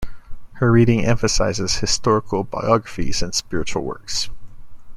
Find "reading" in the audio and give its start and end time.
0.71-1.05